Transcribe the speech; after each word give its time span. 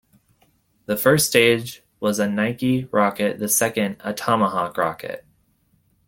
The 0.87 0.97
first 0.97 1.27
stage 1.27 1.83
was 1.99 2.17
a 2.17 2.27
Nike 2.27 2.85
rocket, 2.85 3.37
the 3.37 3.47
second 3.47 3.97
a 3.99 4.15
Tomahawk 4.15 4.75
rocket. 4.75 5.23